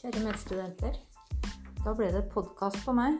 [0.00, 0.94] Kjære medstudenter.
[1.84, 3.18] Da ble det podkast på meg.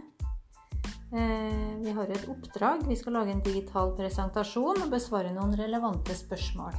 [1.13, 2.87] Eh, vi har et oppdrag.
[2.89, 6.79] Vi skal lage en digital presentasjon og besvare noen relevante spørsmål.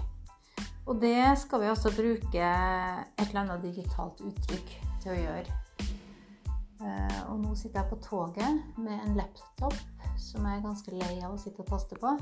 [0.89, 5.61] Og det skal vi altså bruke et eller annet digitalt uttrykk til å gjøre.
[5.85, 9.77] Eh, og nå sitter jeg på toget med en laptop
[10.17, 12.17] som jeg er ganske lei av å sitte og taste på.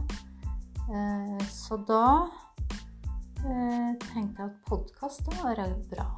[0.83, 2.27] Eh, så da
[3.39, 6.11] tenkte jeg at podkast var bra.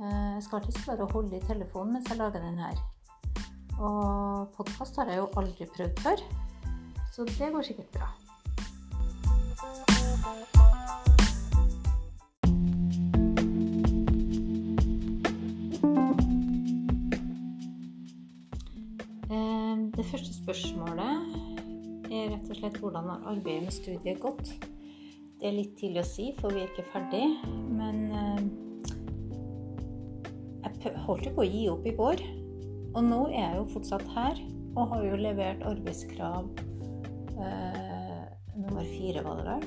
[0.00, 2.78] Eh, jeg skal alltid klare å holde i telefonen mens jeg lager den her.
[3.76, 6.22] Og podkast har jeg jo aldri prøvd før,
[7.12, 8.08] så det går sikkert bra.
[19.28, 24.56] Eh, det første spørsmålet er rett og slett hvordan har arbeidet med studiet gått?
[25.36, 27.26] Det er litt tidlig å si, for vi er ikke ferdig.
[27.76, 28.44] Men eh,
[31.06, 32.24] holdt jo på å gi opp i går.
[32.92, 34.40] Og nå er jeg jo fortsatt her
[34.72, 36.48] og har jo levert arbeidskrav
[37.36, 38.24] eh,
[38.56, 39.66] nummer fire, var det vel.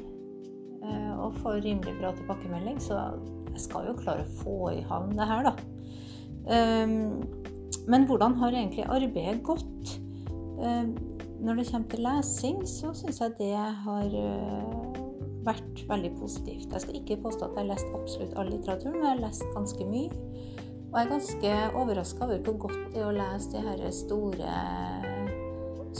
[0.86, 3.00] Eh, og får rimelig bra tilbakemelding, så
[3.54, 5.54] jeg skal jo klare å få i havn det her, da.
[6.56, 6.96] Eh,
[7.86, 9.96] men hvordan har egentlig arbeidet gått?
[10.62, 10.90] Eh,
[11.46, 15.02] når det kommer til lesing, så syns jeg det har eh,
[15.46, 16.72] vært veldig positivt.
[16.72, 19.46] Jeg skal ikke påstå at jeg har lest absolutt all litteraturen, men jeg har lest
[19.54, 20.10] ganske mye.
[20.96, 24.52] Og jeg er ganske overraska over hvor godt det er å lese de her store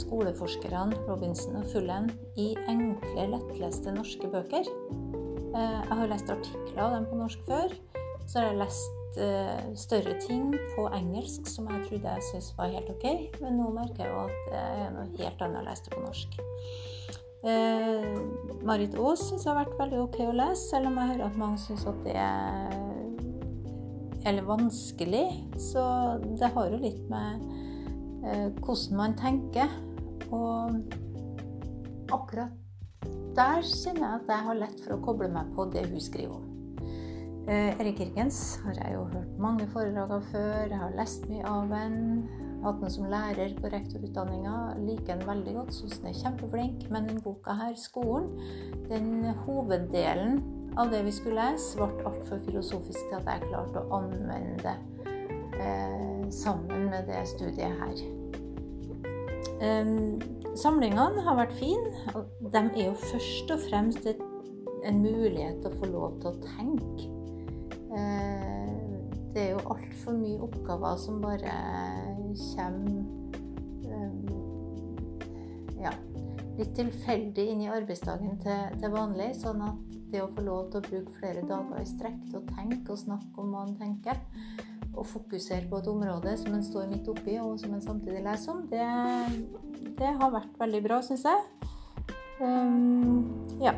[0.00, 2.08] skoleforskerne Robinson og Fullen
[2.40, 4.64] i enkle, lettleste norske bøker.
[4.64, 7.76] Eh, jeg har lest artikler av dem på norsk før.
[8.24, 12.72] Så har jeg lest eh, større ting på engelsk som jeg trodde jeg syntes var
[12.72, 13.06] helt ok.
[13.44, 16.06] Men nå merker jeg jo at det er noe helt annet å lese det på
[16.06, 16.40] norsk.
[17.52, 18.10] Eh,
[18.64, 21.42] Marit Aas syns jeg har vært veldig ok å lese, selv om jeg hører at
[21.44, 23.05] mange syns at det er
[24.26, 25.26] eller vanskelig.
[25.58, 25.82] Så
[26.38, 27.46] det har jo litt med
[28.26, 29.70] eh, hvordan man tenker.
[30.34, 30.80] Og
[32.12, 32.54] akkurat
[33.36, 36.38] der kjenner jeg at jeg har lett for å koble meg på det hun skriver
[36.38, 36.52] om.
[37.46, 40.64] Eh, Erik Kirkens har jeg jo hørt mange foredrag av før.
[40.64, 42.00] Jeg har lest mye av ham.
[42.64, 44.56] Hatt ham som lærer på rektorutdanninga.
[44.82, 45.74] Liker den veldig godt.
[45.76, 46.88] Syns den er kjempeflink.
[46.90, 48.32] Men den boka her, 'Skolen',
[48.88, 50.40] den hoveddelen
[50.76, 54.74] av det vi skulle lese, ble altfor filosofisk til at jeg klarte å anvende
[55.56, 57.96] eh, sammen med det studiet her.
[59.64, 59.92] Eh,
[60.56, 61.92] samlingene har vært fine.
[62.52, 64.22] De er jo først og fremst et,
[64.86, 67.10] en mulighet til å få lov til å tenke.
[67.96, 68.74] Eh,
[69.36, 71.56] det er jo altfor mye oppgaver som bare
[72.52, 73.04] kommer
[73.92, 74.14] eh,
[75.82, 75.92] ja,
[76.56, 79.32] litt tilfeldig inn i arbeidsdagen til, til vanlig.
[79.40, 82.46] Sånn at det å få lov til å bruke flere dager i strekk til å
[82.54, 84.20] tenke og snakke om hva en tenker,
[84.96, 88.54] og fokusere på et område som en står midt oppi, og som en samtidig leser
[88.54, 88.86] om, det,
[89.98, 91.44] det har vært veldig bra, syns jeg.
[92.40, 93.24] Um,
[93.60, 93.74] ja.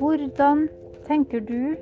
[0.00, 0.68] Hvordan
[1.06, 1.76] tenker du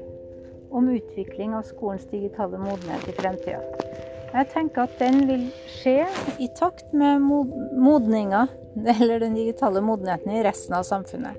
[0.75, 3.88] om utvikling av skolens digitale modenhet i fremtida?
[4.29, 5.45] Jeg tenker at den vil
[5.79, 6.07] skje
[6.39, 8.47] i takt med modninga,
[8.99, 11.39] eller den digitale modenheten, i resten av samfunnet.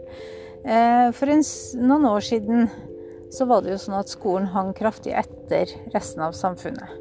[0.60, 1.32] For for
[1.80, 2.66] noen år siden
[3.32, 6.98] så var det jo sånn at skolen hang kraftig etter resten av samfunnet.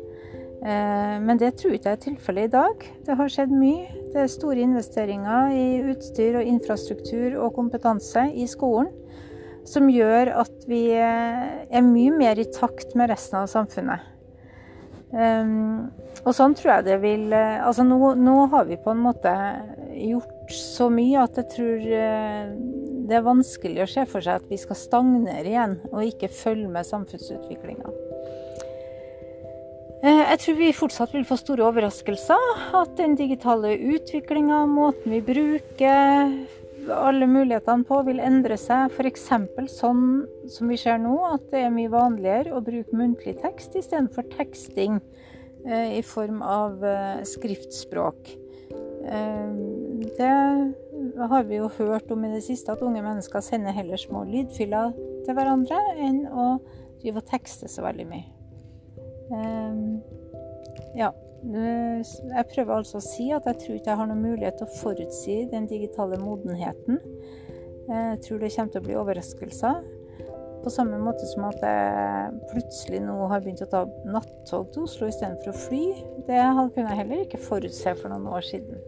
[0.59, 2.87] Eh, men det tror jeg ikke er tilfellet i dag.
[3.07, 3.87] Det har skjedd mye.
[4.13, 8.91] Det er store investeringer i utstyr og infrastruktur og kompetanse i skolen
[9.69, 14.18] som gjør at vi eh, er mye mer i takt med resten av samfunnet.
[15.09, 15.89] Um,
[16.27, 19.31] og sånn tror jeg det vil eh, Altså nå, nå, har vi på en måte
[19.97, 22.51] gjort så mye at jeg tror uh,
[23.09, 26.69] det er vanskelig å se for seg at vi skal stagnere igjen og ikke følge
[26.73, 27.95] med samfunnsutviklinga.
[30.05, 32.53] Uh, jeg tror vi fortsatt vil få store overraskelser.
[32.77, 36.37] At den digitale utviklinga, måten vi bruker
[36.95, 38.93] alle mulighetene på vil endre seg.
[38.93, 39.29] F.eks.
[39.73, 40.05] sånn
[40.51, 44.99] som vi ser nå, at det er mye vanligere å bruke muntlig tekst istedenfor teksting
[45.67, 48.33] eh, i form av eh, skriftspråk.
[49.09, 49.53] Eh,
[50.19, 50.33] det
[51.31, 54.93] har vi jo hørt om i det siste, at unge mennesker sender heller små lydfiler
[55.27, 56.51] til hverandre enn å
[57.03, 58.29] drive og tekste så veldig mye.
[59.39, 59.81] Eh,
[60.99, 61.13] ja.
[61.39, 64.79] Jeg prøver altså å si at jeg tror ikke jeg har noen mulighet til å
[64.81, 66.99] forutsi den digitale modenheten.
[67.89, 69.79] Jeg tror det kommer til å bli overraskelser.
[70.59, 75.09] På samme måte som at jeg plutselig nå har begynt å ta nattog til Oslo
[75.09, 75.85] istedenfor å fly.
[76.27, 76.41] Det
[76.75, 78.83] kunne jeg heller ikke forutse for noen år siden.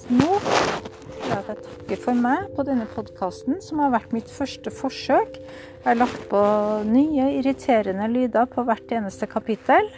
[0.00, 4.72] Så nå vil jeg takke for meg på denne podkasten, som har vært mitt første
[4.72, 5.40] forsøk.
[5.42, 6.40] Jeg har lagt på
[6.86, 9.90] nye, irriterende lyder på hvert eneste kapittel.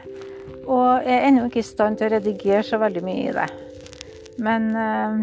[0.62, 3.48] Og jeg er ennå ikke i stand til å redigere så veldig mye i det.
[4.42, 5.20] Men eh,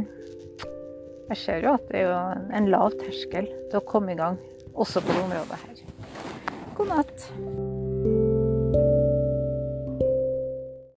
[1.31, 4.39] jeg ser jo at det er jo en lav terskel til å komme i gang,
[4.73, 5.83] også på det området her.
[6.79, 7.68] God natt.